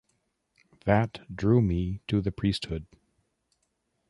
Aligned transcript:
That 0.85 1.27
drew 1.31 1.61
me 1.61 2.01
to 2.07 2.21
the 2.21 2.31
priest-hood. 2.31 2.87